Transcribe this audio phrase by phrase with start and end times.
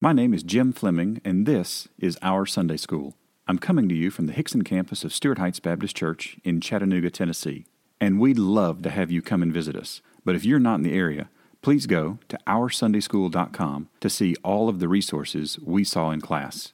[0.00, 3.16] My name is Jim Fleming, and this is Our Sunday School.
[3.48, 7.10] I'm coming to you from the Hixson campus of Stuart Heights Baptist Church in Chattanooga,
[7.10, 7.66] Tennessee.
[8.00, 10.00] And we'd love to have you come and visit us.
[10.24, 11.30] But if you're not in the area,
[11.62, 16.72] please go to OurSundaySchool.com to see all of the resources we saw in class.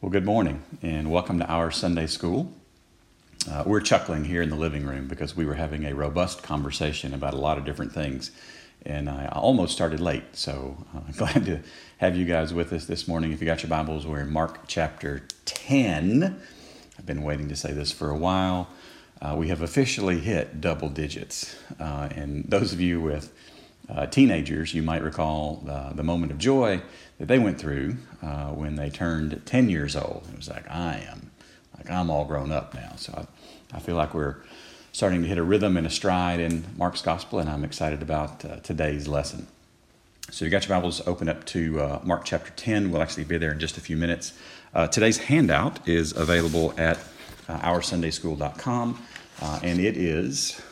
[0.00, 2.52] Well, good morning, and welcome to Our Sunday School.
[3.50, 7.14] Uh, we're chuckling here in the living room because we were having a robust conversation
[7.14, 8.30] about a lot of different things
[8.84, 10.36] and I almost started late.
[10.36, 11.60] So I'm uh, glad to
[11.98, 13.32] have you guys with us this morning.
[13.32, 16.40] If you got your Bibles, we're in Mark chapter 10.
[16.98, 18.68] I've been waiting to say this for a while.
[19.22, 21.56] Uh, we have officially hit double digits.
[21.80, 23.32] Uh, and those of you with
[23.88, 26.82] uh, teenagers, you might recall uh, the moment of joy
[27.18, 30.26] that they went through uh, when they turned 10 years old.
[30.30, 31.30] It was like, I am,
[31.76, 32.92] like I'm all grown up now.
[32.96, 33.12] So
[33.72, 34.36] I, I feel like we're
[34.94, 38.44] starting to hit a rhythm and a stride in Mark's gospel, and I'm excited about
[38.44, 39.48] uh, today's lesson.
[40.30, 42.92] So, you got your Bibles open up to uh, Mark chapter 10.
[42.92, 44.34] We'll actually be there in just a few minutes.
[44.72, 46.98] Uh, today's handout is available at
[47.48, 49.02] uh, oursundayschool.com,
[49.42, 50.62] uh, and it is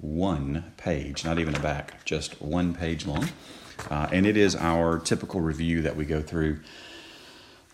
[0.00, 3.28] one page, not even a back, just one page long.
[3.90, 6.58] Uh, and it is our typical review that we go through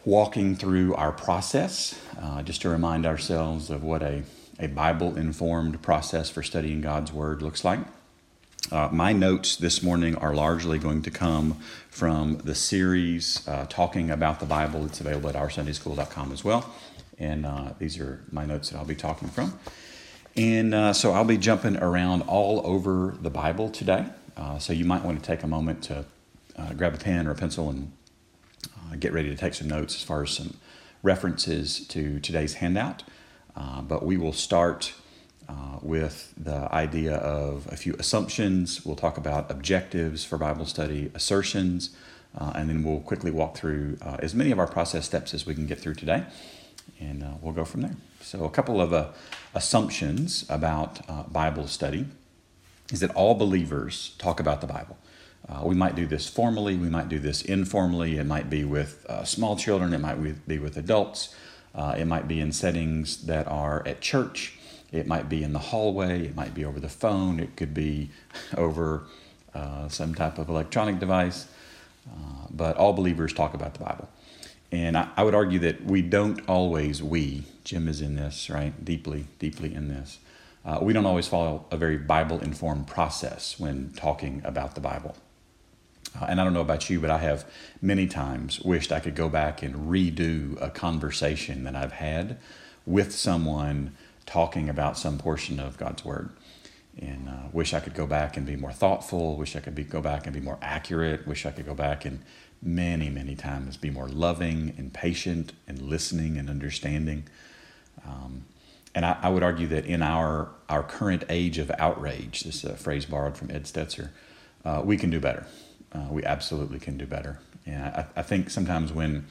[0.05, 1.98] walking through our process,
[2.42, 4.25] just to remind ourselves of what a
[4.58, 7.80] a Bible informed process for studying God's Word looks like.
[8.72, 11.58] Uh, my notes this morning are largely going to come
[11.91, 14.86] from the series uh, talking about the Bible.
[14.86, 16.74] It's available at oursundayschool.com as well.
[17.19, 19.58] And uh, these are my notes that I'll be talking from.
[20.36, 24.06] And uh, so I'll be jumping around all over the Bible today.
[24.36, 26.05] Uh, so you might want to take a moment to
[26.56, 27.92] uh, grab a pen or a pencil and
[28.98, 30.56] get ready to take some notes as far as some
[31.02, 33.02] references to today's handout.
[33.56, 34.94] Uh, but we will start
[35.48, 38.84] uh, with the idea of a few assumptions.
[38.84, 41.91] We'll talk about objectives for Bible study, assertions,
[42.38, 45.46] uh, and then we'll quickly walk through uh, as many of our process steps as
[45.46, 46.24] we can get through today,
[46.98, 47.96] and uh, we'll go from there.
[48.20, 49.14] So, a couple of
[49.55, 52.06] assumptions about Bible study
[52.90, 54.96] is that all believers talk about the Bible.
[55.48, 58.17] Uh, we might do this formally, we might do this informally.
[58.17, 61.34] It might be with uh, small children, it might be with adults.
[61.74, 64.55] Uh, it might be in settings that are at church.
[64.92, 66.27] It might be in the hallway.
[66.27, 67.40] It might be over the phone.
[67.40, 68.11] It could be
[68.57, 69.05] over
[69.55, 71.48] uh, some type of electronic device.
[72.08, 74.08] Uh, but all believers talk about the Bible.
[74.70, 78.85] And I, I, would argue that we don't always, we, Jim is in this, right?
[78.85, 80.18] Deeply, deeply in this.
[80.64, 85.14] Uh, we don't always follow a very Bible informed process when talking about the Bible.
[86.20, 87.45] And I don't know about you, but I have
[87.83, 92.39] many times wished I could go back and redo a conversation that I've had
[92.86, 96.30] with someone talking about some portion of God's Word.
[97.01, 99.83] And uh, wish I could go back and be more thoughtful, wish I could be,
[99.83, 102.20] go back and be more accurate, wish I could go back and
[102.63, 107.24] many, many times be more loving and patient and listening and understanding.
[108.07, 108.45] Um,
[108.95, 112.70] and I, I, would argue that in our, our current age of outrage, this is
[112.70, 114.11] a phrase borrowed from Ed Stetzer,
[114.64, 115.47] uh, we can do better
[115.94, 117.38] uh, we absolutely can do better.
[117.66, 119.27] And I, I think sometimes when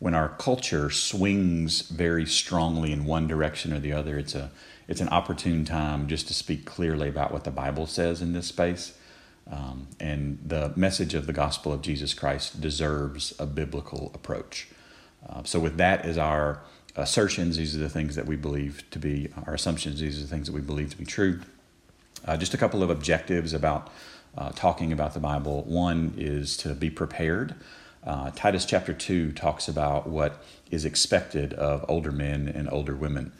[0.00, 4.50] when our culture swings very strongly in one direction or the other, it's a
[4.86, 8.48] it's an opportune time just to speak clearly about what the Bible says in this
[8.48, 8.96] space.
[9.50, 14.68] Um, and the message of the gospel of Jesus Christ deserves a biblical approach.
[15.28, 16.60] Uh, so, with that as our
[16.96, 20.28] assertions, these are the things that we believe to be our assumptions, these are the
[20.28, 21.40] things that we believe to be true.
[22.24, 23.90] Uh, just a couple of objectives about
[24.36, 25.62] uh, talking about the Bible.
[25.62, 27.54] One is to be prepared.
[28.04, 33.32] Uh, Titus chapter 2 talks about what is expected of older men and older women.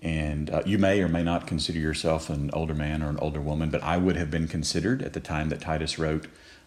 [0.00, 3.40] And uh, you may or may not consider yourself an older man or an older
[3.40, 6.26] woman, but I would have been considered at the time that Titus wrote,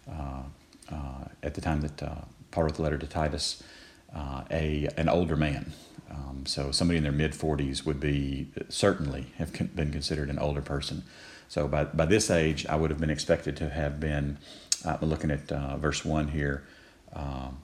[0.10, 0.44] uh,
[0.92, 2.16] uh, at the time that uh,
[2.52, 3.64] Paul wrote the letter to Titus,
[4.52, 5.72] a, an older man.
[6.10, 10.62] Um, so somebody in their mid 40s would be certainly have been considered an older
[10.62, 11.04] person.
[11.52, 14.38] So by, by this age, I would have been expected to have been,
[14.86, 16.64] uh, looking at uh, verse 1 here,
[17.12, 17.58] um,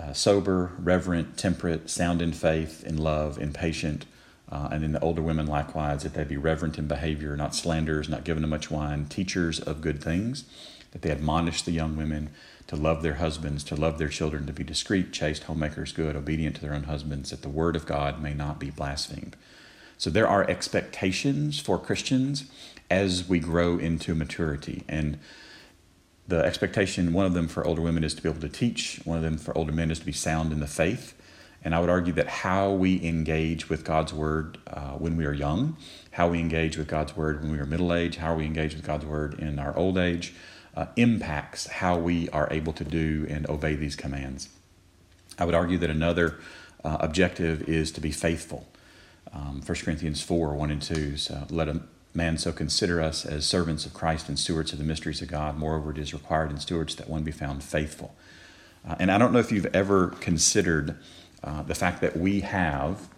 [0.00, 4.06] uh, sober, reverent, temperate, sound in faith, in love, in patient.
[4.48, 8.08] Uh, and then the older women likewise, that they be reverent in behavior, not slanderers,
[8.08, 10.44] not given to much wine, teachers of good things,
[10.92, 12.30] that they admonish the young women
[12.68, 16.54] to love their husbands, to love their children, to be discreet, chaste, homemakers, good, obedient
[16.54, 19.34] to their own husbands, that the word of God may not be blasphemed.
[19.96, 22.48] So there are expectations for Christians
[22.90, 24.84] as we grow into maturity.
[24.88, 25.18] And
[26.26, 29.16] the expectation, one of them for older women is to be able to teach, one
[29.16, 31.14] of them for older men is to be sound in the faith.
[31.64, 35.32] And I would argue that how we engage with God's word uh, when we are
[35.32, 35.76] young,
[36.12, 38.86] how we engage with God's word when we are middle age, how we engage with
[38.86, 40.34] God's word in our old age,
[40.76, 44.48] uh, impacts how we are able to do and obey these commands.
[45.38, 46.38] I would argue that another
[46.84, 48.68] uh, objective is to be faithful.
[49.32, 51.16] Um, 1 Corinthians 4 1 and 2.
[51.16, 51.80] So let a
[52.14, 55.56] man so consider us as servants of Christ and stewards of the mysteries of God.
[55.56, 58.14] Moreover, it is required in stewards that one be found faithful.
[58.86, 60.96] Uh, and I don't know if you've ever considered
[61.44, 63.08] uh, the fact that we have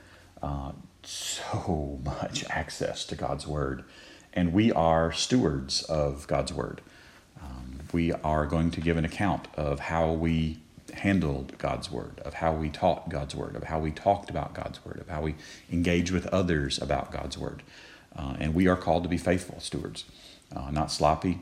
[0.43, 0.73] uh,
[1.03, 3.85] so much access to God's Word,
[4.33, 6.81] and we are stewards of God's Word.
[7.43, 10.59] Um, we are going to give an account of how we
[10.93, 14.85] handled God's Word, of how we taught God's Word, of how we talked about God's
[14.85, 15.35] Word, of how we
[15.73, 17.63] engage with others about God's Word.
[18.17, 20.05] Uh, and we are called to be faithful stewards,
[20.55, 21.41] uh, not sloppy,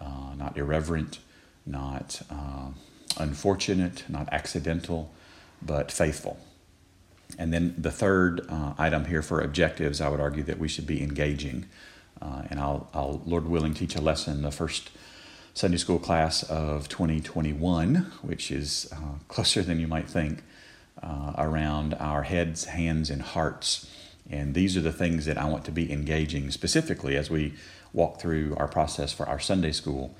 [0.00, 1.18] uh, not irreverent,
[1.66, 2.68] not uh,
[3.18, 5.12] unfortunate, not accidental,
[5.62, 6.38] but faithful.
[7.38, 10.86] And then the third uh, item here for objectives, I would argue that we should
[10.86, 11.66] be engaging.
[12.20, 14.90] Uh, and I'll, I'll, Lord willing, teach a lesson the first
[15.54, 18.92] Sunday school class of 2021, which is
[19.28, 20.42] closer than you might think,
[21.38, 23.88] around our heads, hands, and hearts.
[24.30, 27.54] And these are the things that I want to be engaging specifically as we
[27.92, 30.14] walk through our process for our Sunday school.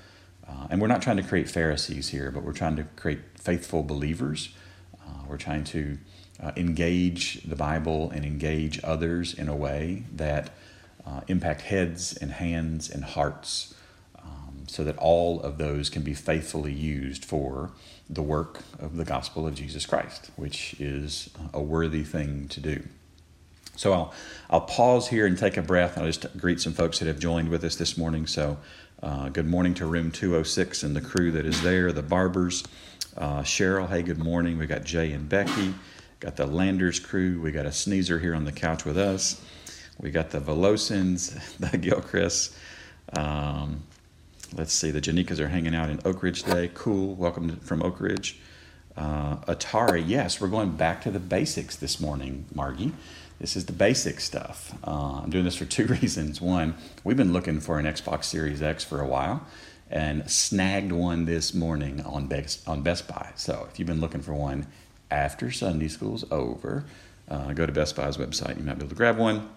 [0.47, 3.83] Uh, and we're not trying to create Pharisees here, but we're trying to create faithful
[3.83, 4.49] believers.
[5.01, 5.97] Uh, we're trying to
[6.41, 10.49] uh, engage the Bible and engage others in a way that
[11.05, 13.75] uh, impact heads and hands and hearts
[14.71, 17.71] so that all of those can be faithfully used for
[18.09, 22.83] the work of the gospel of Jesus Christ, which is a worthy thing to do.
[23.81, 24.13] So I'll,
[24.51, 25.97] I'll pause here and take a breath.
[25.97, 28.27] I'll just greet some folks that have joined with us this morning.
[28.27, 28.59] So,
[29.01, 32.63] uh, good morning to room 206 and the crew that is there, the barbers.
[33.17, 34.59] Uh, Cheryl, hey, good morning.
[34.59, 35.73] We got Jay and Becky.
[36.19, 37.41] Got the Landers crew.
[37.41, 39.43] We got a sneezer here on the couch with us.
[39.99, 42.55] We got the Velosins, the Gilchrist.
[43.13, 43.81] Um,
[44.53, 46.69] Let's see, the Janikas are hanging out in Oak Ridge today.
[46.75, 47.15] Cool.
[47.15, 48.37] Welcome to, from Oak Ridge.
[48.97, 52.91] Uh, Atari, yes, we're going back to the basics this morning, Margie.
[53.41, 54.71] This is the basic stuff.
[54.85, 56.39] Uh, I'm doing this for two reasons.
[56.39, 59.43] One, we've been looking for an Xbox Series X for a while
[59.89, 63.31] and snagged one this morning on Best, on Best Buy.
[63.35, 64.67] So if you've been looking for one
[65.09, 66.85] after Sunday school's over,
[67.29, 68.59] uh, go to Best Buy's website.
[68.59, 69.49] You might be able to grab one.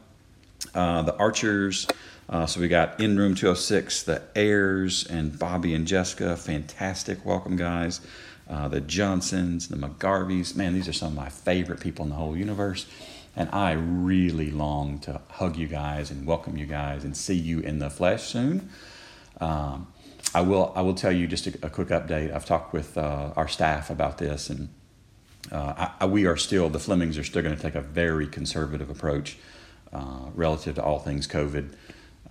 [0.75, 1.87] Uh, the Archers
[2.29, 6.37] uh, so we got in room 206, the Ayers and Bobby and Jessica.
[6.37, 7.25] Fantastic.
[7.25, 8.01] Welcome, guys.
[8.49, 10.57] Uh, the Johnsons, the McGarveys.
[10.57, 12.87] Man, these are some of my favorite people in the whole universe.
[13.37, 17.61] And I really long to hug you guys and welcome you guys and see you
[17.61, 18.71] in the flesh soon.
[19.41, 19.89] Um,
[20.35, 20.73] I will.
[20.75, 22.33] I will tell you just a, a quick update.
[22.33, 24.69] I've talked with uh, our staff about this, and
[25.53, 28.91] uh, I, we are still the Flemings are still going to take a very conservative
[28.91, 29.37] approach
[29.93, 31.75] uh, relative to all things COVID.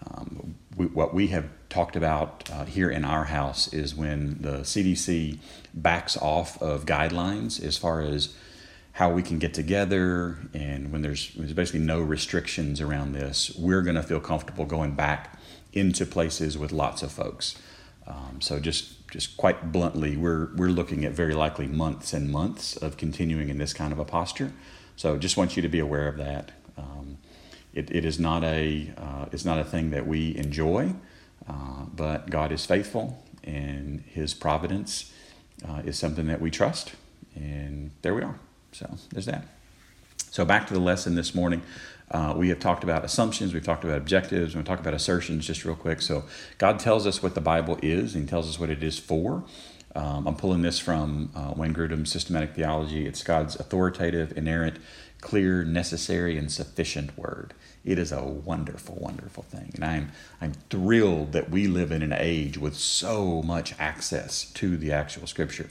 [0.05, 4.59] Um, we, what we have talked about uh, here in our house is when the
[4.59, 5.37] CDC
[5.73, 8.35] backs off of guidelines as far as
[8.93, 13.81] how we can get together and when there's, there's basically no restrictions around this, we're
[13.81, 15.39] going to feel comfortable going back
[15.73, 17.55] into places with lots of folks.
[18.05, 22.75] Um, so just just quite bluntly, we're we're looking at very likely months and months
[22.75, 24.51] of continuing in this kind of a posture.
[24.95, 26.51] So just want you to be aware of that.
[26.77, 27.17] Um,
[27.73, 30.93] it, it is not a uh, it's not a thing that we enjoy,
[31.47, 35.13] uh, but God is faithful, and His providence
[35.67, 36.93] uh, is something that we trust,
[37.35, 38.39] and there we are.
[38.73, 39.45] So there's that.
[40.31, 41.61] So back to the lesson this morning.
[42.11, 45.65] Uh, we have talked about assumptions, we've talked about objectives, we've talked about assertions just
[45.65, 46.01] real quick.
[46.01, 46.25] So,
[46.59, 49.43] God tells us what the Bible is, and He tells us what it is for.
[49.95, 53.05] Um, I'm pulling this from uh, Wayne Grudem's Systematic Theology.
[53.05, 54.77] It's God's authoritative, inerrant,
[55.21, 57.53] clear, necessary, and sufficient word.
[57.85, 59.71] It is a wonderful, wonderful thing.
[59.75, 60.11] And I'm,
[60.41, 65.27] I'm thrilled that we live in an age with so much access to the actual
[65.27, 65.69] scripture.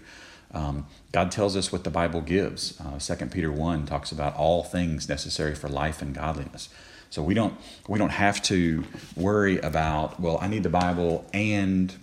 [0.54, 2.80] Um, God tells us what the Bible gives.
[2.80, 6.68] Uh, 2 Peter 1 talks about all things necessary for life and godliness.
[7.10, 7.54] So we don't,
[7.88, 8.84] we don't have to
[9.16, 11.94] worry about, well, I need the Bible and,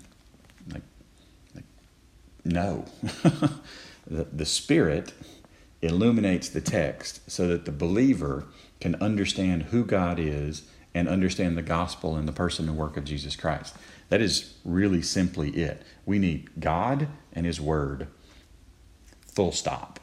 [0.71, 0.83] like,
[1.55, 1.63] like
[2.45, 2.85] no.
[4.07, 5.13] the, the Spirit
[5.81, 8.45] illuminates the text so that the believer
[8.79, 10.63] can understand who God is
[10.93, 13.75] and understand the gospel and the person and work of Jesus Christ.
[14.09, 15.83] That is really simply it.
[16.05, 18.07] We need God and His Word.
[19.39, 20.01] Full stop.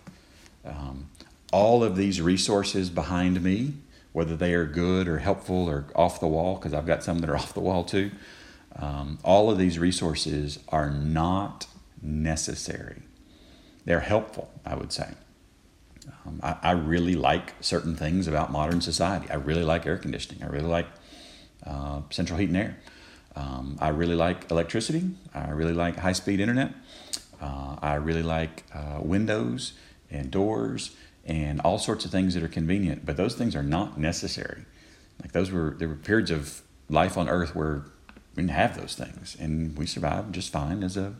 [0.65, 1.11] Um,
[1.53, 3.75] all of these resources behind me,
[4.15, 7.29] whether they are good or helpful or off the wall, because I've got some that
[7.29, 8.13] are off the wall too,
[8.77, 11.67] um, all of these resources are not
[12.01, 13.03] necessary.
[13.85, 15.11] They're helpful, I would say.
[16.25, 19.29] Um, I, I, really like certain things about modern society.
[19.29, 20.43] I really like air conditioning.
[20.45, 20.87] I really like
[21.67, 22.79] uh, central heat and air.
[23.35, 25.11] Um, I really like electricity.
[25.35, 26.73] I really like high speed internet.
[27.41, 29.73] Uh, I really like uh, windows
[30.11, 33.99] and doors and all sorts of things that are convenient, but those things are not
[33.99, 34.65] necessary.
[35.21, 37.85] Like those were there were periods of life on Earth where
[38.35, 41.15] we didn't have those things, and we survived just fine as a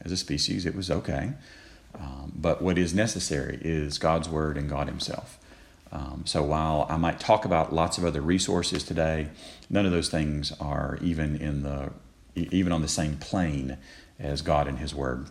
[0.00, 0.66] as a species.
[0.66, 1.32] It was okay.
[1.98, 5.38] Um, but what is necessary is God's word and God Himself.
[5.92, 9.28] Um, so while I might talk about lots of other resources today,
[9.70, 11.92] none of those things are even in the
[12.34, 13.76] even on the same plane
[14.18, 15.26] as God and His Word.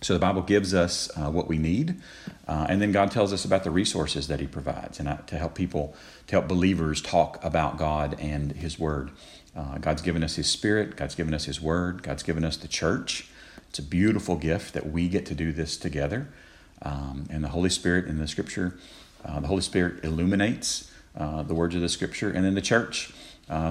[0.00, 2.00] So the Bible gives us uh, what we need,
[2.46, 5.36] uh, and then God tells us about the resources that He provides, and uh, to
[5.36, 5.96] help people,
[6.28, 9.10] to help believers talk about God and His Word.
[9.56, 10.94] Uh, God's given us His Spirit.
[10.94, 12.04] God's given us His Word.
[12.04, 13.28] God's given us the church.
[13.70, 16.28] It's a beautiful gift that we get to do this together.
[16.80, 18.78] Um, and the Holy Spirit in the Scripture,
[19.24, 23.12] uh, the Holy Spirit illuminates uh, the words of the Scripture, and then the church,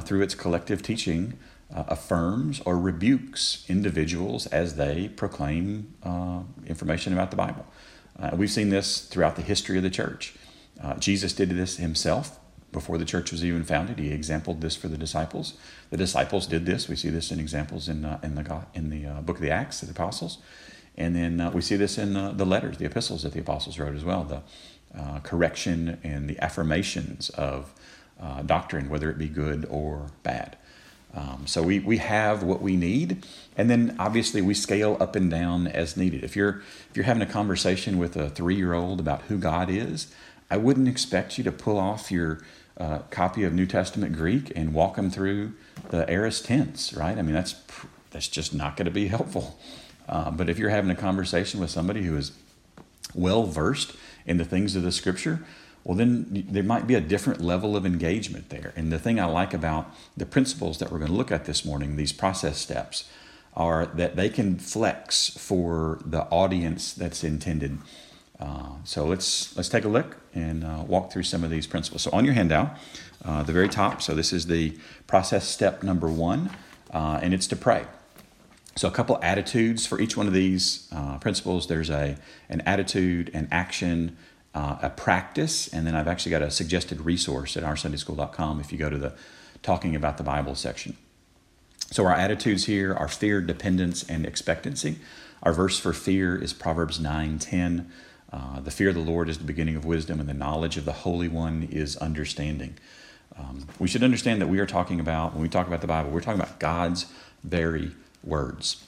[0.01, 1.37] through its collective teaching,
[1.73, 7.65] uh, affirms or rebukes individuals as they proclaim uh, information about the Bible.
[8.17, 10.33] Uh, we've seen this throughout the history of the church.
[10.81, 12.39] Uh, Jesus did this himself
[12.71, 13.99] before the church was even founded.
[13.99, 15.53] He exampled this for the disciples.
[15.89, 16.87] The disciples did this.
[16.87, 19.51] We see this in examples in, uh, in the, in the uh, book of the
[19.51, 20.39] Acts of the Apostles.
[20.95, 24.03] And then we see this in the letters, the epistles that the apostles wrote as
[24.03, 24.41] well, the
[25.21, 27.71] correction and the affirmations of
[28.47, 30.57] doctrine, whether it be good or bad.
[31.13, 35.31] Um, so we, we have what we need, and then obviously we scale up and
[35.31, 36.23] down as needed.
[36.23, 39.69] If you're if you're having a conversation with a three year old about who God
[39.69, 40.13] is,
[40.51, 42.41] I wouldn't expect you to pull off your
[42.77, 45.53] uh, copy of New Testament Greek and walk them through
[45.89, 47.17] the aorist tense, right?
[47.17, 47.55] I mean that's
[48.11, 49.57] that's just not going to be helpful.
[50.07, 52.31] Uh, but if you're having a conversation with somebody who is
[53.13, 53.93] well versed
[54.25, 55.43] in the things of the Scripture,
[55.87, 58.73] well, then there might be a different level of engagement there.
[58.75, 61.63] And the thing I like about the principles that we're going to look at this
[61.63, 63.09] morning, these process steps,
[63.55, 67.77] are that they can flex for the audience that's intended.
[68.37, 72.01] Uh, so let's let's take a look and uh, walk through some of these principles.
[72.01, 72.77] So on your handout,
[73.23, 74.01] uh, the very top.
[74.01, 74.77] So this is the
[75.07, 76.49] process step number one,
[76.91, 77.85] uh, and it's to pray.
[78.75, 81.67] So a couple attitudes for each one of these uh, principles.
[81.67, 82.17] There's a
[82.49, 84.17] an attitude, an action,
[84.57, 88.79] uh, a practice, and then I've actually got a suggested resource at oursundayschool.com if you
[88.79, 89.13] go to the
[89.61, 90.97] Talking About the Bible section.
[91.91, 94.97] So, our attitudes here are fear, dependence, and expectancy.
[95.43, 97.91] Our verse for fear is Proverbs 9 10.
[98.33, 100.85] Uh, the fear of the Lord is the beginning of wisdom, and the knowledge of
[100.85, 102.79] the Holy One is understanding.
[103.37, 106.09] Um, we should understand that we are talking about, when we talk about the Bible,
[106.09, 107.05] we're talking about God's
[107.43, 107.91] very
[108.23, 108.83] words.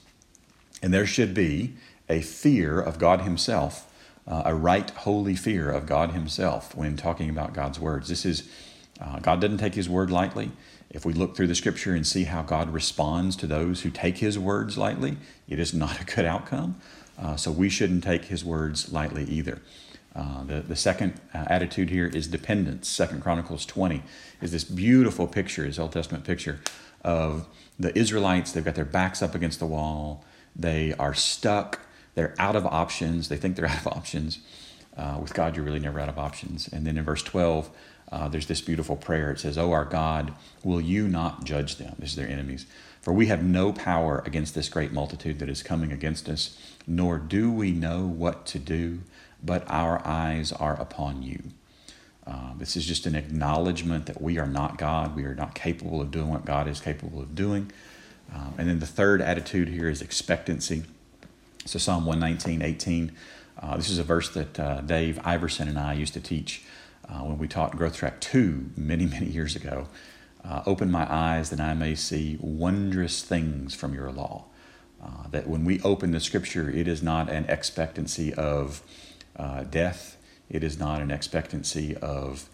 [0.81, 1.75] And there should be
[2.09, 3.85] a fear of God Himself
[4.27, 8.09] uh, a right, holy fear of God Himself when talking about God's words.
[8.09, 8.49] This is,
[9.01, 10.51] uh, God doesn't take His word lightly.
[10.89, 14.17] If we look through the scripture and see how God responds to those who take
[14.17, 16.79] His words lightly, it is not a good outcome.
[17.17, 19.61] Uh, so we shouldn't take His words lightly either.
[20.15, 22.87] Uh, the, the second uh, attitude here is dependence.
[22.87, 24.01] Second Chronicles 20
[24.41, 26.59] is this beautiful picture, this Old Testament picture
[27.03, 27.47] of
[27.79, 28.51] the Israelites.
[28.51, 30.25] They've got their backs up against the wall.
[30.55, 31.79] They are stuck
[32.19, 33.29] they're out of options.
[33.29, 34.39] They think they're out of options.
[34.97, 36.67] Uh, with God, you're really never out of options.
[36.67, 37.69] And then in verse 12,
[38.11, 39.31] uh, there's this beautiful prayer.
[39.31, 41.95] It says, Oh, our God, will you not judge them?
[41.97, 42.65] This is their enemies.
[42.99, 47.17] For we have no power against this great multitude that is coming against us, nor
[47.17, 48.99] do we know what to do,
[49.41, 51.41] but our eyes are upon you.
[52.27, 55.15] Uh, this is just an acknowledgement that we are not God.
[55.15, 57.71] We are not capable of doing what God is capable of doing.
[58.35, 60.83] Um, and then the third attitude here is expectancy.
[61.69, 63.11] So Psalm 119, 18.
[63.61, 66.63] Uh, this is a verse that uh, Dave Iverson and I used to teach
[67.07, 69.87] uh, when we taught Growth Track 2 many, many years ago.
[70.43, 74.45] Uh, open my eyes that I may see wondrous things from your law.
[74.99, 78.81] Uh, that when we open the scripture, it is not an expectancy of
[79.35, 80.17] uh, death,
[80.49, 82.49] it is not an expectancy of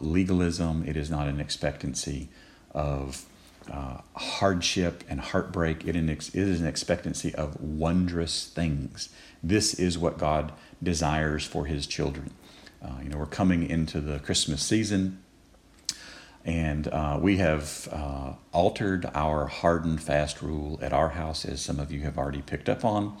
[0.00, 2.30] legalism, it is not an expectancy
[2.72, 3.26] of
[3.70, 5.86] uh, hardship and heartbreak.
[5.86, 9.08] It is an expectancy of wondrous things.
[9.42, 10.52] This is what God
[10.82, 12.32] desires for His children.
[12.82, 15.22] Uh, you know, we're coming into the Christmas season,
[16.44, 21.60] and uh, we have uh, altered our hard and fast rule at our house, as
[21.60, 23.16] some of you have already picked up on.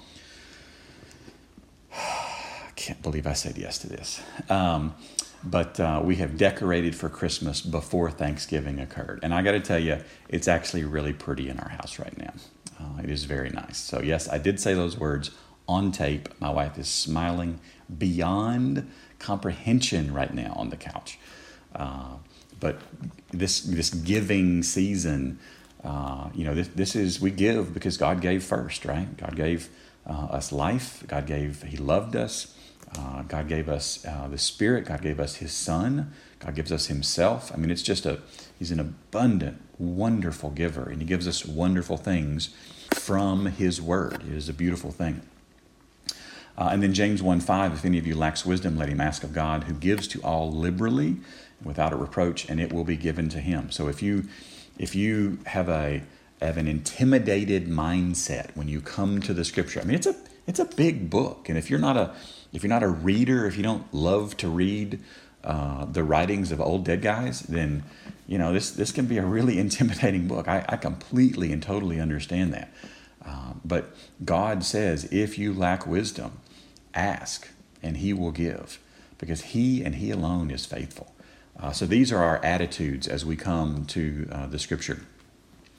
[1.92, 4.22] I can't believe I said yes to this.
[4.48, 4.94] Um,
[5.42, 9.20] but uh, we have decorated for Christmas before Thanksgiving occurred.
[9.22, 12.34] And I got to tell you, it's actually really pretty in our house right now.
[12.78, 13.78] Uh, it is very nice.
[13.78, 15.30] So, yes, I did say those words
[15.66, 16.28] on tape.
[16.40, 17.60] My wife is smiling
[17.98, 21.18] beyond comprehension right now on the couch.
[21.74, 22.16] Uh,
[22.58, 22.80] but
[23.30, 25.38] this, this giving season,
[25.82, 29.08] Uh, you know, this, this is, we give because God gave first, right?
[29.16, 29.70] God gave
[30.04, 31.02] uh, us life.
[31.08, 32.54] God gave, He loved us.
[32.98, 34.86] Uh, God gave us uh, the Spirit.
[34.86, 36.12] God gave us His Son.
[36.40, 37.52] God gives us Himself.
[37.52, 38.20] I mean, it's just a,
[38.58, 42.50] He's an abundant, wonderful giver, and He gives us wonderful things
[42.94, 44.22] from His Word.
[44.26, 45.22] It is a beautiful thing.
[46.60, 49.24] Uh, and then James 1 5, if any of you lacks wisdom, let him ask
[49.24, 51.16] of God, who gives to all liberally
[51.64, 53.70] without a reproach, and it will be given to him.
[53.70, 54.28] So if you
[54.78, 56.02] if you have a
[56.40, 60.16] have an intimidated mindset when you come to the scripture, I mean it's a
[60.46, 62.14] it's a big book, and if you're not a
[62.52, 65.00] if you're not a reader, if you don't love to read
[65.44, 67.84] uh, the writings of old dead guys, then
[68.26, 70.48] you know this this can be a really intimidating book.
[70.48, 72.72] I, I completely and totally understand that.
[73.24, 76.38] Uh, but God says, if you lack wisdom,
[76.94, 77.48] ask,
[77.82, 78.78] and He will give,
[79.18, 81.14] because He and He alone is faithful.
[81.58, 85.02] Uh, so these are our attitudes as we come to uh, the Scripture.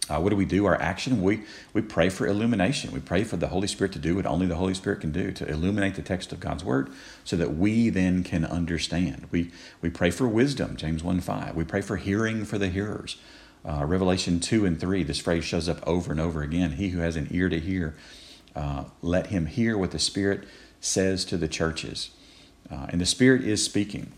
[0.09, 0.65] Uh, what do we do?
[0.65, 1.41] Our action, we,
[1.73, 2.91] we pray for illumination.
[2.91, 5.31] We pray for the Holy Spirit to do what only the Holy Spirit can do,
[5.31, 6.89] to illuminate the text of God's Word
[7.23, 9.27] so that we then can understand.
[9.31, 11.55] We, we pray for wisdom, James 1 5.
[11.55, 13.17] We pray for hearing for the hearers.
[13.63, 16.73] Uh, Revelation 2 and 3, this phrase shows up over and over again.
[16.73, 17.93] He who has an ear to hear,
[18.55, 20.45] uh, let him hear what the Spirit
[20.79, 22.09] says to the churches.
[22.71, 24.11] Uh, and the Spirit is speaking.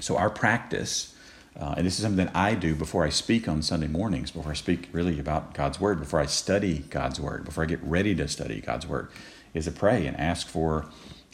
[0.00, 1.14] So, our practice,
[1.56, 4.52] uh, and this is something that I do before I speak on Sunday mornings, before
[4.52, 8.14] I speak really about God's Word, before I study God's Word, before I get ready
[8.14, 9.08] to study God's Word,
[9.54, 10.86] is to pray and ask for,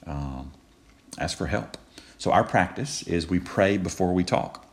[0.06, 0.52] um,
[1.18, 1.76] ask for help.
[2.16, 4.64] So, our practice is we pray before we talk.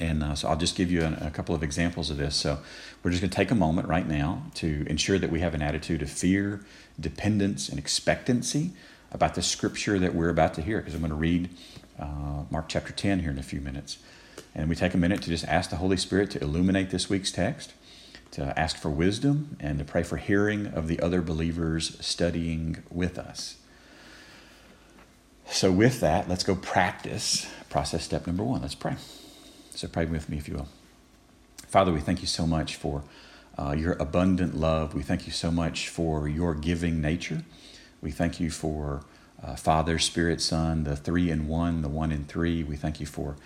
[0.00, 2.34] And uh, so I'll just give you a, a, couple of examples of this.
[2.34, 2.58] So
[3.02, 5.60] we're just going to take a moment right now to ensure that we have an
[5.60, 6.64] attitude of fear,
[6.98, 8.70] dependence, and expectancy
[9.12, 10.78] about the scripture that we're about to hear.
[10.78, 11.50] Because I'm going to read
[11.98, 13.98] uh, Mark chapter 10 here in a few minutes.
[14.54, 17.30] And we take a minute to just ask the Holy Spirit to illuminate this week's
[17.30, 17.72] text,
[18.32, 23.18] to ask for wisdom, and to pray for hearing of the other believers studying with
[23.18, 23.56] us.
[25.46, 28.62] So, with that, let's go practice process step number one.
[28.62, 28.96] Let's pray.
[29.70, 30.68] So, pray with me if you will.
[31.66, 33.02] Father, we thank you so much for
[33.58, 34.94] uh, your abundant love.
[34.94, 37.42] We thank you so much for your giving nature.
[38.00, 39.04] We thank you for
[39.42, 42.62] uh, Father, Spirit, Son, the three in one, the one in three.
[42.62, 43.36] We thank you for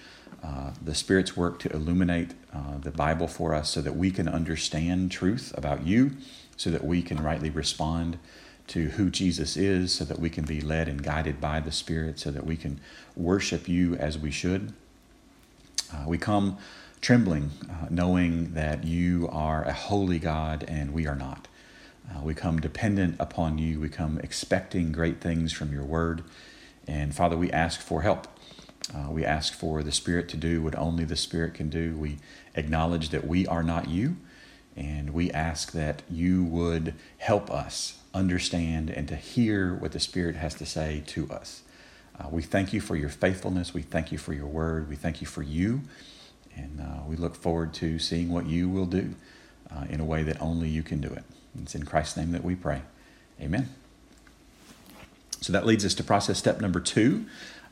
[0.43, 4.29] uh, the Spirit's work to illuminate uh, the Bible for us so that we can
[4.29, 6.13] understand truth about you,
[6.57, 8.19] so that we can rightly respond
[8.67, 12.19] to who Jesus is, so that we can be led and guided by the Spirit,
[12.19, 12.81] so that we can
[13.17, 14.73] worship you as we should.
[15.93, 16.59] Uh, we come
[17.01, 21.49] trembling, uh, knowing that you are a holy God and we are not.
[22.11, 23.81] Uh, we come dependent upon you.
[23.81, 26.23] We come expecting great things from your word.
[26.87, 28.27] And Father, we ask for help.
[28.95, 31.97] Uh, we ask for the Spirit to do what only the Spirit can do.
[31.97, 32.19] We
[32.55, 34.17] acknowledge that we are not you.
[34.77, 40.37] And we ask that you would help us understand and to hear what the Spirit
[40.37, 41.63] has to say to us.
[42.19, 43.73] Uh, we thank you for your faithfulness.
[43.73, 44.89] We thank you for your word.
[44.89, 45.83] We thank you for you.
[46.57, 49.15] And uh, we look forward to seeing what you will do
[49.75, 51.25] uh, in a way that only you can do it.
[51.63, 52.83] It's in Christ's name that we pray.
[53.41, 53.69] Amen.
[55.41, 57.27] So that leads us to process step number two,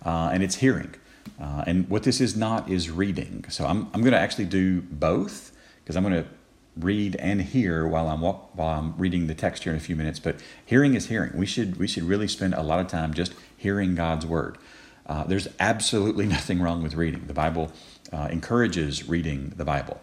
[0.04, 0.94] uh, and it's hearing.
[1.40, 3.44] Uh, and what this is not is reading.
[3.48, 6.28] So I'm, I'm going to actually do both because I'm going to
[6.76, 10.18] read and hear while I'm while I'm reading the text here in a few minutes.
[10.18, 11.36] But hearing is hearing.
[11.36, 14.58] We should we should really spend a lot of time just hearing God's word.
[15.06, 17.26] Uh, there's absolutely nothing wrong with reading.
[17.26, 17.72] The Bible
[18.12, 20.00] uh, encourages reading the Bible.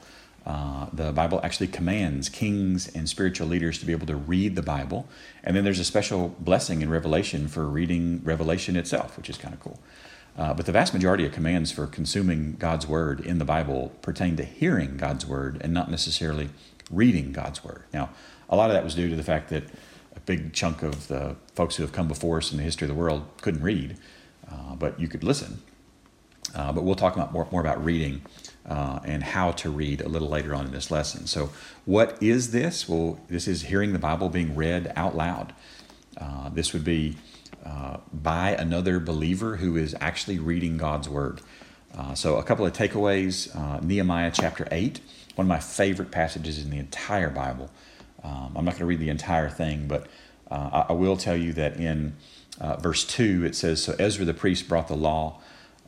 [0.50, 4.64] Uh, the Bible actually commands kings and spiritual leaders to be able to read the
[4.64, 5.08] Bible.
[5.44, 9.54] And then there's a special blessing in Revelation for reading Revelation itself, which is kind
[9.54, 9.80] of cool.
[10.36, 14.38] Uh, but the vast majority of commands for consuming God's Word in the Bible pertain
[14.38, 16.50] to hearing God's Word and not necessarily
[16.90, 17.84] reading God's Word.
[17.94, 18.10] Now,
[18.50, 19.66] a lot of that was due to the fact that
[20.16, 22.90] a big chunk of the folks who have come before us in the history of
[22.90, 23.98] the world couldn't read,
[24.52, 25.62] uh, but you could listen.
[26.56, 28.24] Uh, but we'll talk about more, more about reading
[28.70, 31.26] uh, and how to read a little later on in this lesson.
[31.26, 31.50] So,
[31.86, 32.88] what is this?
[32.88, 35.54] Well, this is hearing the Bible being read out loud.
[36.16, 37.18] Uh, this would be
[37.66, 41.42] uh, by another believer who is actually reading God's Word.
[41.98, 45.00] Uh, so, a couple of takeaways uh, Nehemiah chapter 8,
[45.34, 47.72] one of my favorite passages in the entire Bible.
[48.24, 50.06] Um, I'm not going to read the entire thing, but
[50.52, 52.18] I, I, will tell you that in
[52.80, 55.40] verse 2 it says So Ezra the priest brought the law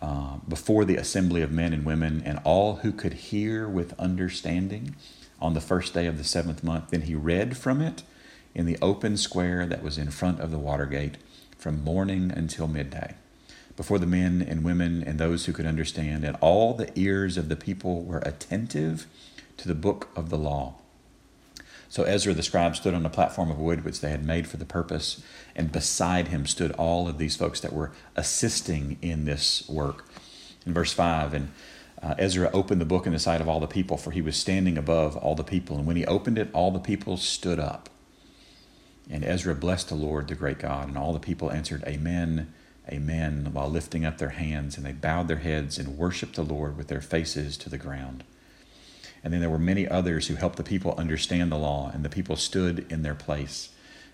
[0.02, 4.96] uh, before the assembly of men and women and all who could hear with understanding
[5.40, 6.90] on the first day of the seventh month.
[6.90, 8.04] Then he read from it
[8.56, 11.18] in the open square that was in front of the water gate
[11.58, 13.16] from morning until midday.
[13.78, 17.48] Before the men and women and those who could understand, and all the ears of
[17.48, 19.08] the people were attentive
[19.58, 20.76] to the book of the law.
[21.92, 24.56] So Ezra the scribe stood on a platform of wood which they had made for
[24.56, 25.22] the purpose,
[25.58, 30.06] and beside him stood all of these folks that were assisting in this work.
[30.66, 31.52] In verse 5, and
[32.02, 34.38] uh, Ezra opened the book in the sight of all the people, for he was
[34.38, 35.78] standing above all the people.
[35.78, 37.90] And when he opened it, all the people stood up.
[39.10, 42.54] And Ezra blessed the Lord, the great God, and all the people answered, Amen,
[42.88, 46.78] Amen, while lifting up their hands, and they bowed their heads and worshiped the Lord
[46.78, 48.24] with their faces to the ground.
[49.24, 52.10] And then there were many others who helped the people understand the law, and the
[52.10, 53.70] people stood in their place.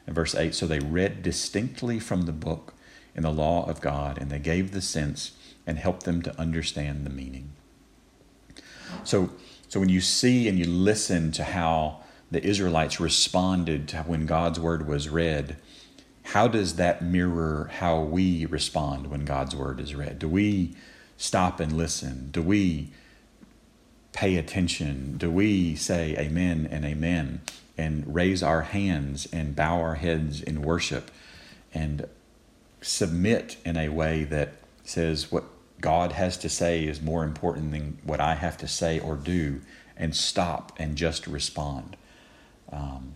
[0.06, 2.74] In verse 8, so they read distinctly from the book
[3.16, 5.32] in the law of God, and they gave the sense
[5.66, 7.52] and helped them to understand the meaning.
[9.04, 9.32] So,
[9.68, 14.60] so when you see and you listen to how the Israelites responded to when God's
[14.60, 15.58] word was read,
[16.24, 20.20] how does that mirror how we respond when God's word is read?
[20.20, 20.76] Do we
[21.16, 22.30] stop and listen?
[22.32, 22.92] Do we
[24.18, 25.16] pay attention?
[25.16, 27.40] Do we say amen and amen
[27.78, 31.12] and raise our hands and bow our heads in worship
[31.72, 32.08] and
[32.82, 34.54] submit in a way that
[34.84, 35.44] says what
[35.80, 39.62] God has to say is more important than what I have to say or do
[39.96, 41.96] and stop and just respond?
[42.72, 43.14] Um,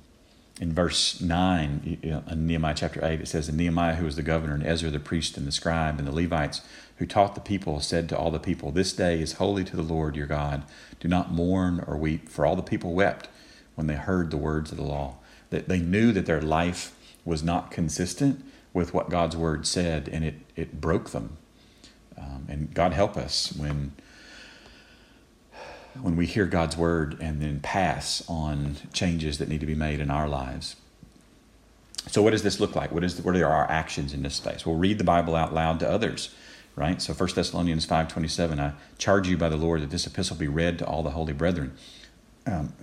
[0.59, 4.53] in verse 9 in Nehemiah chapter 8, it says, And Nehemiah, who was the governor,
[4.53, 6.61] and Ezra the priest, and the scribe, and the Levites,
[6.97, 9.81] who taught the people, said to all the people, This day is holy to the
[9.81, 10.63] Lord your God.
[10.99, 12.29] Do not mourn or weep.
[12.29, 13.27] For all the people wept
[13.75, 15.17] when they heard the words of the law.
[15.49, 20.23] That they knew that their life was not consistent with what God's word said, and
[20.23, 21.37] it, it broke them.
[22.17, 23.93] Um, and God help us when
[25.99, 29.99] when we hear God's word and then pass on changes that need to be made
[29.99, 30.75] in our lives.
[32.08, 32.91] So, what does this look like?
[32.91, 34.65] What, is, what are our actions in this space?
[34.65, 36.34] We'll read the Bible out loud to others,
[36.75, 37.01] right?
[37.01, 40.80] So, 1 Thessalonians 5.27, I charge you by the Lord that this epistle be read
[40.80, 41.73] to all the holy brethren.
[42.47, 42.73] Um,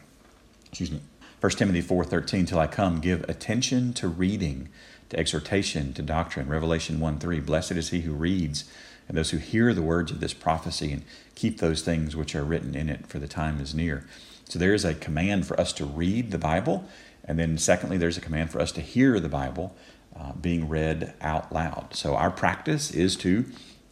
[0.66, 1.00] excuse me.
[1.40, 4.68] 1 Timothy 4.13, till I come, give attention to reading,
[5.08, 6.48] to exhortation, to doctrine.
[6.48, 8.64] Revelation 1 3, blessed is he who reads
[9.08, 11.02] and those who hear the words of this prophecy and
[11.34, 14.06] keep those things which are written in it, for the time is near.
[14.48, 16.84] So there is a command for us to read the Bible,
[17.24, 19.74] and then secondly, there's a command for us to hear the Bible
[20.16, 21.94] uh, being read out loud.
[21.94, 23.44] So our practice is to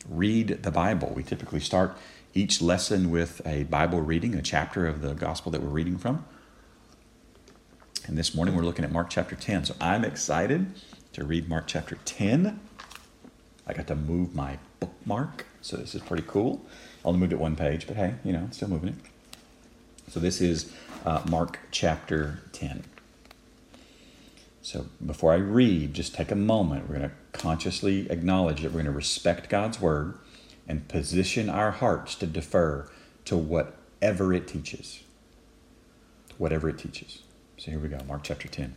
[0.09, 1.13] read the Bible.
[1.15, 1.97] We typically start
[2.35, 6.25] each lesson with a Bible reading, a chapter of the gospel that we're reading from.
[8.07, 9.65] And this morning we're looking at Mark chapter 10.
[9.65, 10.67] So I'm excited
[11.13, 12.61] to read Mark chapter 10.
[13.67, 16.65] I got to move my bookmark, so this is pretty cool.
[17.05, 18.97] I only moved it one page, but hey, you know, still moving it.
[20.09, 20.73] So this is
[21.05, 22.85] uh, Mark chapter 10.
[24.63, 26.89] So before I read, just take a moment.
[26.89, 30.19] We're going to consciously acknowledge that we're going to respect God's word
[30.67, 32.89] and position our hearts to defer
[33.27, 35.03] to whatever it teaches.
[36.39, 37.23] Whatever it teaches.
[37.59, 38.75] So here we go, Mark chapter 10.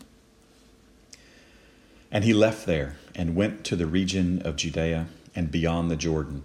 [2.12, 5.08] And he left there and went to the region of Judea
[5.40, 6.44] and beyond the Jordan,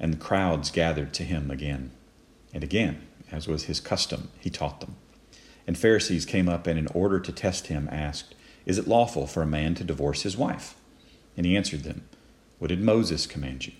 [0.00, 1.92] and the crowds gathered to him again.
[2.52, 4.96] And again, as was his custom, he taught them.
[5.68, 8.34] And Pharisees came up and, in order to test him, asked,
[8.66, 10.74] Is it lawful for a man to divorce his wife?
[11.36, 12.08] And he answered them,
[12.58, 13.72] What did Moses command you?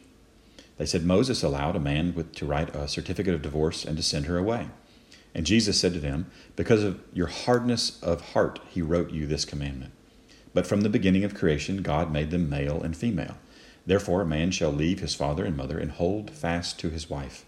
[0.78, 4.04] They said, Moses allowed a man with, to write a certificate of divorce and to
[4.04, 4.68] send her away.
[5.34, 9.44] And Jesus said to them, Because of your hardness of heart, he wrote you this
[9.44, 9.92] commandment.
[10.52, 13.36] But from the beginning of creation, God made them male and female.
[13.86, 17.44] Therefore, a man shall leave his father and mother and hold fast to his wife,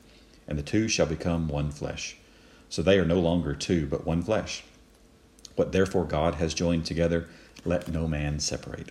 [0.47, 2.17] and the two shall become one flesh.
[2.69, 4.65] So they are no longer two, but one flesh.
[5.55, 7.29] What therefore God has joined together,
[7.65, 8.91] let no man separate.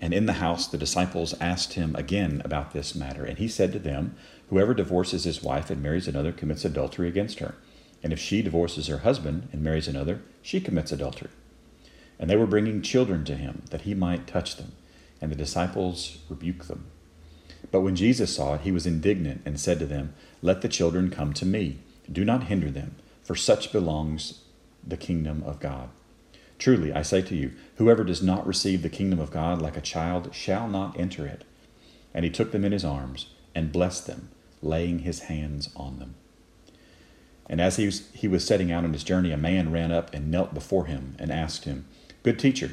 [0.00, 3.72] And in the house the disciples asked him again about this matter, and he said
[3.72, 4.14] to them,
[4.48, 7.54] Whoever divorces his wife and marries another commits adultery against her.
[8.02, 11.30] And if she divorces her husband and marries another, she commits adultery.
[12.18, 14.72] And they were bringing children to him, that he might touch them.
[15.20, 16.86] And the disciples rebuked them.
[17.70, 21.10] But when Jesus saw it, he was indignant and said to them, Let the children
[21.10, 21.78] come to me.
[22.10, 24.40] Do not hinder them, for such belongs
[24.86, 25.90] the kingdom of God.
[26.58, 29.82] Truly, I say to you, whoever does not receive the kingdom of God like a
[29.82, 31.44] child shall not enter it.
[32.12, 34.30] And he took them in his arms and blessed them,
[34.62, 36.16] laying his hands on them.
[37.48, 40.12] And as he was, he was setting out on his journey, a man ran up
[40.14, 41.86] and knelt before him and asked him,
[42.22, 42.72] Good teacher,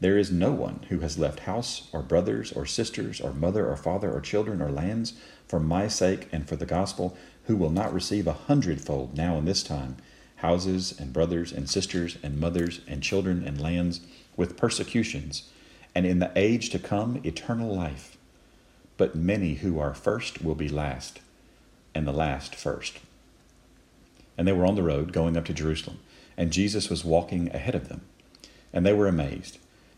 [0.00, 3.76] there is no one who has left house or brothers or sisters or mother or
[3.76, 5.14] father or children or lands
[5.46, 9.44] for my sake and for the gospel who will not receive a hundredfold now in
[9.44, 9.96] this time
[10.36, 14.00] houses and brothers and sisters and mothers and children and lands
[14.36, 15.50] with persecutions,
[15.94, 18.16] and in the age to come eternal life.
[18.96, 21.20] But many who are first will be last,
[21.94, 22.98] and the last first.
[24.36, 26.00] And they were on the road going up to Jerusalem,
[26.36, 28.02] and Jesus was walking ahead of them.
[28.72, 29.58] And they were amazed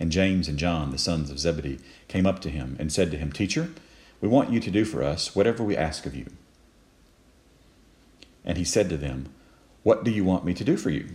[0.00, 3.18] And James and John, the sons of Zebedee, came up to him and said to
[3.18, 3.70] him, Teacher,
[4.20, 6.26] we want you to do for us whatever we ask of you.
[8.44, 9.28] And he said to them,
[9.82, 11.10] What do you want me to do for you?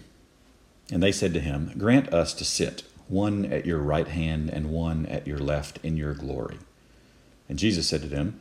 [0.92, 4.70] And they said to him, Grant us to sit, one at your right hand and
[4.70, 6.60] one at your left, in your glory.
[7.48, 8.40] And Jesus said to them,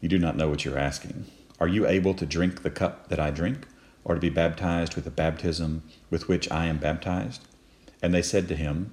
[0.00, 1.26] You do not know what you're asking.
[1.60, 3.66] Are you able to drink the cup that I drink,
[4.04, 7.42] or to be baptized with the baptism with which I am baptized?
[8.02, 8.92] And they said to him,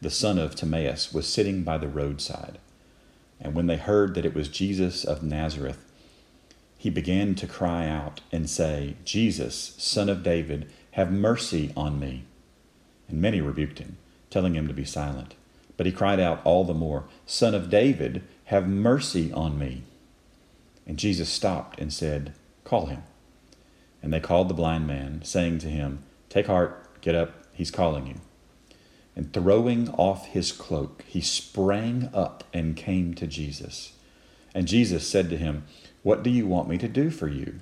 [0.00, 2.58] the son of Timaeus, was sitting by the roadside.
[3.40, 5.84] And when they heard that it was Jesus of Nazareth,
[6.76, 12.24] he began to cry out and say, Jesus, son of David, have mercy on me.
[13.08, 13.96] And many rebuked him,
[14.30, 15.34] telling him to be silent.
[15.76, 19.82] But he cried out all the more, Son of David, have mercy on me.
[20.86, 22.34] And Jesus stopped and said,
[22.64, 23.02] Call him.
[24.02, 28.06] And they called the blind man, saying to him, Take heart, get up, he's calling
[28.06, 28.20] you.
[29.18, 33.94] And throwing off his cloak, he sprang up and came to Jesus.
[34.54, 35.64] And Jesus said to him,
[36.04, 37.58] What do you want me to do for you?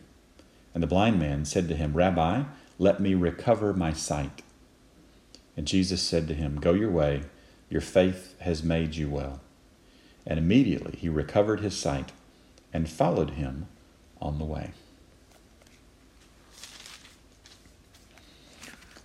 [0.74, 2.42] And the blind man said to him, Rabbi,
[2.78, 4.42] let me recover my sight.
[5.56, 7.22] And Jesus said to him, Go your way,
[7.70, 9.40] your faith has made you well.
[10.26, 12.12] And immediately he recovered his sight
[12.70, 13.66] and followed him
[14.20, 14.72] on the way.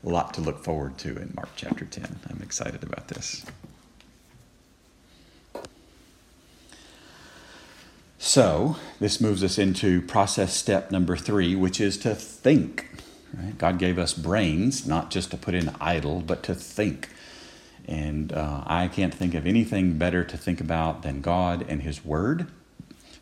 [0.03, 2.19] A lot to look forward to in Mark chapter 10.
[2.29, 3.45] I'm excited about this.
[8.17, 12.87] So, this moves us into process step number three, which is to think.
[13.33, 13.57] Right?
[13.57, 17.09] God gave us brains, not just to put in idle, but to think.
[17.87, 22.05] And uh, I can't think of anything better to think about than God and His
[22.05, 22.47] Word.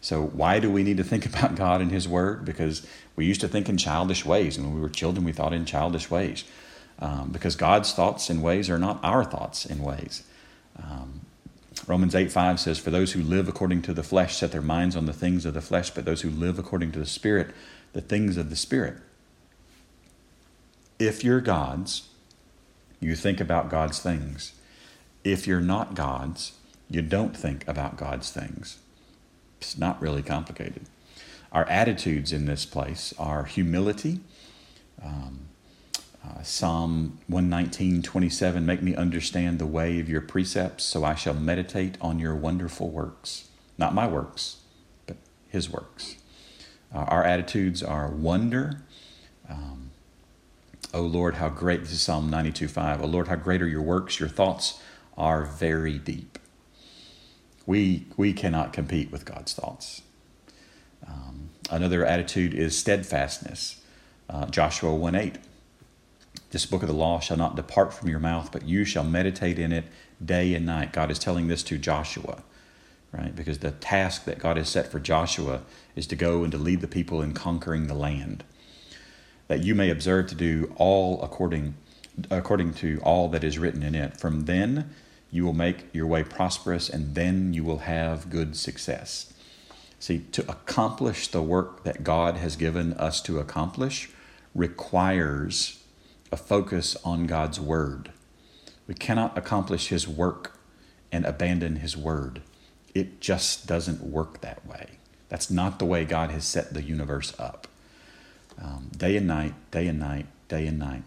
[0.01, 2.43] So, why do we need to think about God and His Word?
[2.43, 4.57] Because we used to think in childish ways.
[4.57, 6.43] And when we were children, we thought in childish ways
[6.99, 10.23] um, because God's thoughts and ways are not our thoughts and ways.
[10.81, 11.21] Um,
[11.87, 14.95] Romans 8 5 says, For those who live according to the flesh set their minds
[14.95, 17.53] on the things of the flesh, but those who live according to the Spirit,
[17.93, 18.97] the things of the Spirit.
[20.99, 22.09] If you're God's,
[22.99, 24.53] you think about God's things.
[25.23, 26.53] If you're not God's,
[26.89, 28.79] you don't think about God's things.
[29.59, 30.83] It's not really complicated.
[31.51, 34.19] Our attitudes in this place are humility.
[35.03, 35.49] Um,
[36.23, 41.33] uh, Psalm 119, 27, make me understand the way of your precepts, so I shall
[41.33, 43.47] meditate on your wonderful works.
[43.77, 44.57] Not my works,
[45.07, 45.15] but
[45.47, 46.17] his works.
[46.93, 48.81] Uh, our attitudes are wonder.
[49.49, 49.91] Um,
[50.93, 53.01] oh Lord, how great, this is Psalm 92, 5.
[53.01, 54.19] Oh Lord, how great are your works.
[54.19, 54.81] Your thoughts
[55.17, 56.37] are very deep.
[57.65, 60.01] We, we cannot compete with God's thoughts.
[61.07, 63.81] Um, another attitude is steadfastness.
[64.29, 65.37] Uh, Joshua 1 8.
[66.51, 69.59] This book of the law shall not depart from your mouth, but you shall meditate
[69.59, 69.85] in it
[70.23, 70.93] day and night.
[70.93, 72.43] God is telling this to Joshua,
[73.11, 73.35] right?
[73.35, 75.61] Because the task that God has set for Joshua
[75.95, 78.43] is to go and to lead the people in conquering the land.
[79.47, 81.75] That you may observe to do all according
[82.29, 84.17] according to all that is written in it.
[84.17, 84.89] From then
[85.31, 89.31] you will make your way prosperous, and then you will have good success.
[89.99, 94.09] See, to accomplish the work that God has given us to accomplish
[94.55, 95.78] requires
[96.31, 98.11] a focus on God's Word.
[98.87, 100.59] We cannot accomplish His work
[101.11, 102.41] and abandon His Word.
[102.93, 104.97] It just doesn't work that way.
[105.29, 107.67] That's not the way God has set the universe up.
[108.61, 111.03] Um, day and night, day and night, day and night.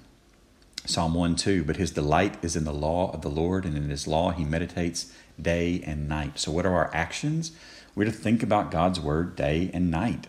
[0.84, 3.88] Psalm 1 2, but his delight is in the law of the Lord, and in
[3.88, 6.38] his law he meditates day and night.
[6.38, 7.52] So, what are our actions?
[7.94, 10.26] We're to think about God's word day and night.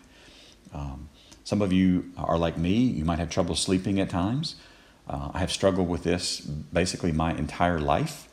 [0.73, 1.09] Um,
[1.43, 4.55] some of you are like me, you might have trouble sleeping at times.
[5.07, 8.27] Uh, I have struggled with this basically my entire life.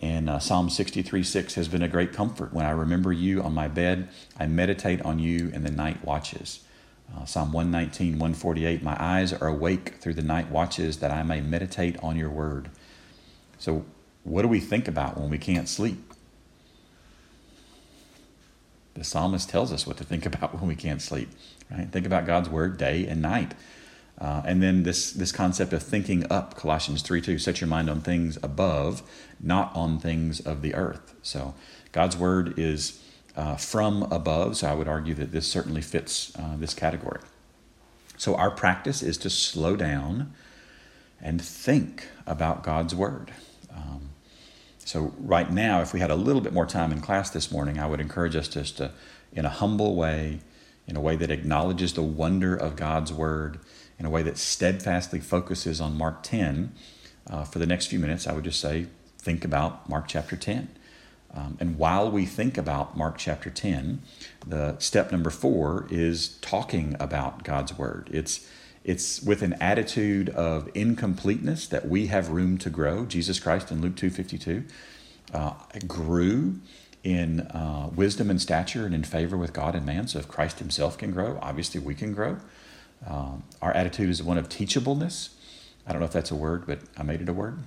[0.00, 2.52] And uh, Psalm 63 6 has been a great comfort.
[2.52, 6.60] When I remember you on my bed, I meditate on you in the night watches.
[7.16, 11.40] Uh, Psalm 119, 148 My eyes are awake through the night watches that I may
[11.40, 12.70] meditate on your word.
[13.58, 13.84] So,
[14.24, 15.98] what do we think about when we can't sleep?
[18.94, 21.30] The psalmist tells us what to think about when we can't sleep,
[21.70, 21.90] right?
[21.90, 23.54] Think about God's word day and night.
[24.20, 27.88] Uh, and then this, this concept of thinking up, Colossians 3 2, set your mind
[27.88, 29.02] on things above,
[29.40, 31.14] not on things of the earth.
[31.22, 31.54] So
[31.92, 33.00] God's word is
[33.36, 37.20] uh, from above, so I would argue that this certainly fits uh, this category.
[38.16, 40.34] So our practice is to slow down
[41.20, 43.32] and think about God's word.
[43.72, 44.10] Um,
[44.78, 47.78] so right now, if we had a little bit more time in class this morning,
[47.78, 48.90] I would encourage us just to,
[49.32, 50.40] in a humble way,
[50.88, 53.60] in a way that acknowledges the wonder of God's word,
[53.98, 56.72] in a way that steadfastly focuses on Mark 10,
[57.28, 58.86] uh, for the next few minutes, I would just say,
[59.18, 60.68] think about Mark chapter 10.
[61.34, 64.00] Um, and while we think about Mark chapter 10,
[64.46, 68.08] the step number four is talking about God's word.
[68.12, 68.48] It's
[68.84, 73.04] it's with an attitude of incompleteness that we have room to grow.
[73.04, 74.64] Jesus Christ in Luke 2.52
[75.34, 75.52] uh,
[75.86, 76.60] grew
[77.04, 80.08] in uh, wisdom and stature and in favor with God and man.
[80.08, 82.38] So if Christ himself can grow, obviously we can grow.
[83.06, 85.30] Um, our attitude is one of teachableness.
[85.86, 87.58] I don't know if that's a word, but I made it a word.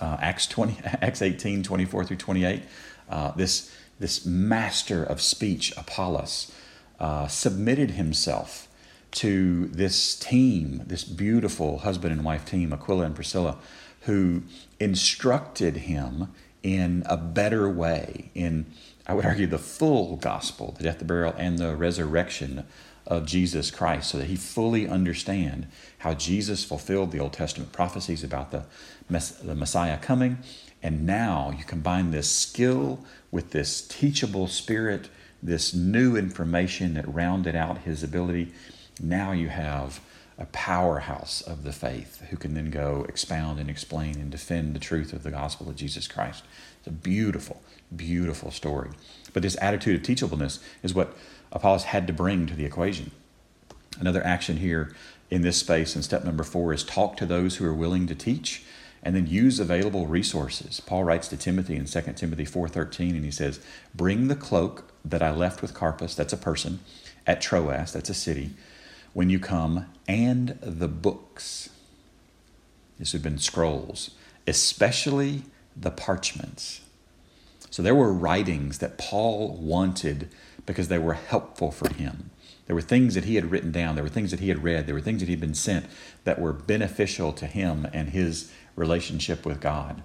[0.00, 2.62] Uh, Acts 20, Acts 18, 24 through 28.
[3.08, 6.52] Uh, this, this master of speech, Apollos,
[7.00, 8.68] uh, submitted himself
[9.12, 13.58] to this team, this beautiful husband and wife team, Aquila and Priscilla,
[14.02, 14.42] who
[14.80, 18.66] instructed him in a better way, in,
[19.06, 22.64] I would argue, the full gospel, the death, the burial, and the resurrection
[23.06, 25.66] of Jesus Christ so that he fully understand
[25.98, 28.64] how Jesus fulfilled the Old Testament prophecies about the,
[29.42, 30.38] the Messiah coming.
[30.82, 35.08] And now you combine this skill with this teachable spirit,
[35.42, 38.52] this new information that rounded out his ability.
[39.00, 40.00] Now you have
[40.38, 44.80] a powerhouse of the faith who can then go expound and explain and defend the
[44.80, 46.44] truth of the gospel of Jesus Christ.
[46.78, 47.62] It's a beautiful,
[47.94, 48.90] beautiful story.
[49.32, 51.16] But this attitude of teachableness is what
[51.52, 53.10] Apollos had to bring to the equation.
[54.00, 54.94] Another action here
[55.30, 58.14] in this space in step number four is talk to those who are willing to
[58.14, 58.64] teach
[59.02, 60.80] and then use available resources.
[60.80, 63.60] Paul writes to Timothy in 2 Timothy 4:13 and he says,
[63.94, 66.80] "Bring the cloak that I left with Carpus, that's a person,
[67.26, 68.54] at Troas, that's a city,
[69.12, 71.70] when you come, and the books."
[72.98, 74.10] This have been scrolls,
[74.46, 75.42] especially
[75.76, 76.80] the parchments.
[77.70, 80.28] So there were writings that Paul wanted
[80.66, 82.30] because they were helpful for him.
[82.66, 84.86] There were things that he had written down, there were things that he had read,
[84.86, 85.86] there were things that he had been sent
[86.24, 90.02] that were beneficial to him and his relationship with God.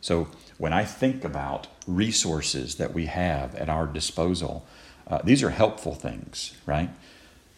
[0.00, 0.28] So
[0.58, 4.66] when I think about resources that we have at our disposal,
[5.06, 6.90] uh, these are helpful things, right?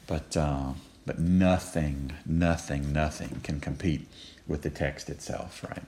[0.06, 0.72] But uh,
[1.06, 4.08] but nothing, nothing, nothing can compete
[4.46, 5.84] with the text itself, right?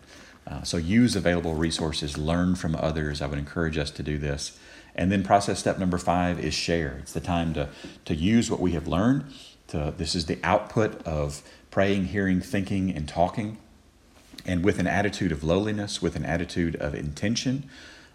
[0.47, 3.21] Uh, so use available resources, learn from others.
[3.21, 4.59] I would encourage us to do this.
[4.95, 6.99] And then process step number five is share.
[7.03, 7.69] It's the time to,
[8.07, 9.27] to use what we have learned.
[9.69, 13.59] To, this is the output of praying, hearing, thinking, and talking.
[14.47, 17.69] And with an attitude of lowliness, with an attitude of intention,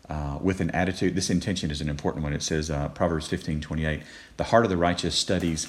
[0.09, 2.33] uh, with an attitude, this intention is an important one.
[2.33, 4.01] It says, uh, Proverbs 15 28,
[4.37, 5.67] the heart of the righteous studies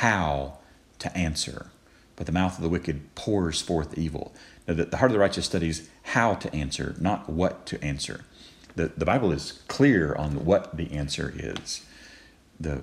[0.00, 0.58] how
[0.98, 1.66] to answer,
[2.16, 4.34] but the mouth of the wicked pours forth evil.
[4.68, 8.24] Now, the, the heart of the righteous studies how to answer, not what to answer.
[8.74, 11.86] The, the Bible is clear on what the answer is.
[12.60, 12.82] The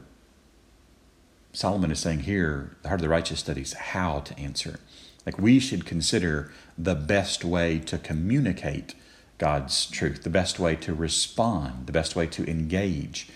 [1.51, 4.79] Solomon is saying here, the heart of the righteous studies how to answer.
[5.23, 8.95] Like we should consider the best way to communicate
[9.37, 13.29] God's truth, the best way to respond, the best way to engage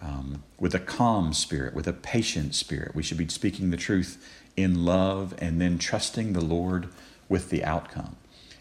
[0.00, 2.94] um, with a calm spirit, with a patient spirit.
[2.94, 4.24] We should be speaking the truth
[4.56, 6.88] in love and then trusting the Lord
[7.28, 8.16] with the outcome.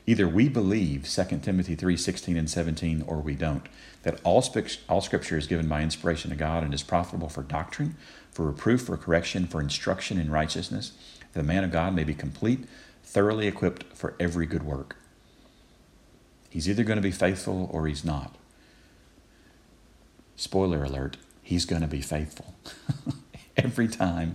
[0.08, 3.68] Either we believe 2 Timothy 3 16 and 17, or we don't.
[4.04, 7.42] That all, sp- all scripture is given by inspiration of God and is profitable for
[7.42, 7.96] doctrine,
[8.32, 10.92] for reproof, for correction, for instruction in righteousness,
[11.34, 12.66] that the man of God may be complete,
[13.04, 14.98] thoroughly equipped for every good work.
[16.50, 18.36] He's either going to be faithful or he's not.
[20.36, 22.56] Spoiler alert, he's going to be faithful.
[23.58, 24.34] Every time,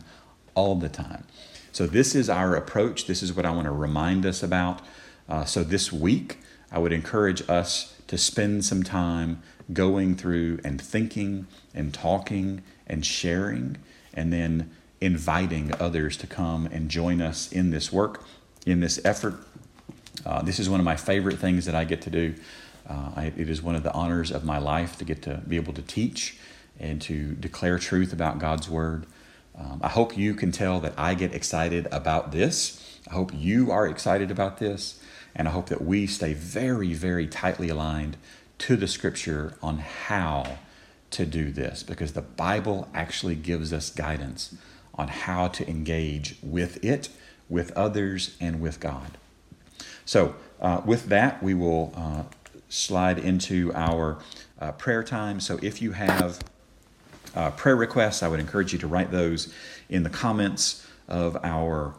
[0.55, 1.25] all the time.
[1.73, 3.07] So, this is our approach.
[3.07, 4.81] This is what I want to remind us about.
[5.29, 6.39] Uh, so, this week,
[6.73, 9.43] I would encourage us to spend some time
[9.73, 13.77] going through and thinking and talking and sharing
[14.15, 18.25] and then inviting others to come and join us in this work,
[18.67, 19.35] in this effort.
[20.25, 22.35] Uh, this is one of my favorite things that I get to do.
[22.89, 25.57] Uh, I, it is one of the honors of my life to get to be
[25.57, 26.37] able to teach
[26.81, 29.07] and to declare truth about God's Word.
[29.57, 32.99] Um, I hope you can tell that I get excited about this.
[33.09, 35.03] I hope you are excited about this.
[35.35, 38.17] And I hope that we stay very, very tightly aligned
[38.59, 40.59] to the Scripture on how
[41.11, 44.55] to do this because the Bible actually gives us guidance
[44.95, 47.09] on how to engage with it,
[47.49, 49.19] with others, and with God.
[50.05, 52.25] So, uh, with that, we will uh,
[52.69, 54.19] slide into our
[54.61, 55.41] uh, prayer time.
[55.41, 56.41] So, if you have
[57.35, 59.53] uh, prayer requests, I would encourage you to write those
[59.89, 61.95] in the comments of our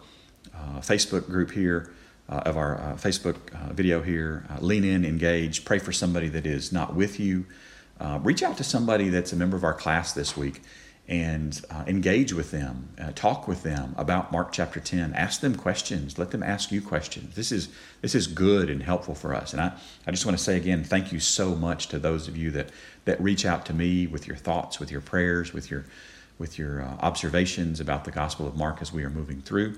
[0.56, 1.94] uh, Facebook group here,
[2.30, 4.46] uh, of our uh, Facebook uh, video here.
[4.50, 7.46] Uh, lean in, engage, pray for somebody that is not with you.
[8.22, 10.62] reach out to somebody that's a member of our class this week
[11.12, 15.14] and uh, engage with them, uh, talk with them about Mark chapter 10.
[15.14, 16.18] Ask them questions.
[16.18, 17.36] Let them ask you questions.
[17.36, 17.68] This is
[18.00, 19.52] this is good and helpful for us.
[19.52, 19.74] And I,
[20.08, 22.70] I just want to say again, thank you so much to those of you that
[23.04, 25.84] that reach out to me with your thoughts, with your prayers, with your
[26.40, 29.78] with your uh, observations about the Gospel of Mark as we are moving through.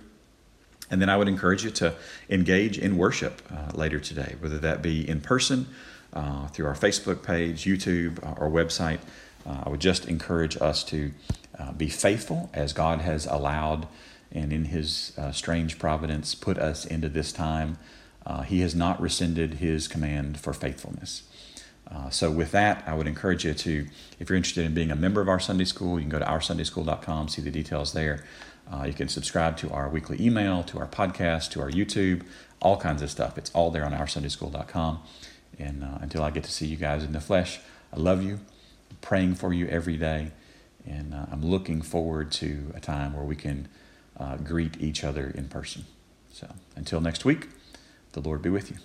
[0.92, 1.96] And then I would encourage you to
[2.30, 5.66] engage in worship uh, later today, whether that be in person,
[6.14, 9.00] uh, through our Facebook page, YouTube, uh, or website.
[9.46, 11.12] Uh, I would just encourage us to
[11.58, 13.88] uh, be faithful as God has allowed
[14.32, 17.78] and in His uh, strange providence put us into this time.
[18.26, 21.24] Uh, he has not rescinded His command for faithfulness.
[21.92, 23.88] Uh, so, with that, I would encourage you to,
[24.20, 26.26] if you're interested in being a member of our Sunday school, you can go to
[26.26, 28.24] oursundayschool.com, see the details there.
[28.72, 32.24] Uh, you can subscribe to our weekly email, to our podcast, to our YouTube,
[32.62, 33.38] all kinds of stuff.
[33.38, 35.04] It's all there on oursundayschool.com.
[35.60, 37.60] And until I get to see you guys in the flesh,
[37.92, 38.40] I love you
[39.04, 40.32] praying for you every day.
[40.88, 43.68] And uh, I'm looking forward to a time where we can
[44.20, 45.86] uh, greet each other in person.
[46.32, 47.50] So until next week,
[48.14, 48.78] the Lord be with you.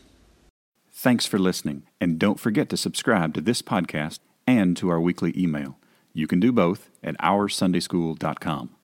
[0.92, 1.84] Thanks for listening.
[2.00, 5.78] And don't forget to subscribe to this podcast and to our weekly email.
[6.12, 8.77] You can do both at oursundayschool.com.